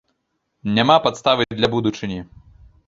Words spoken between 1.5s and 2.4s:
для будучыні.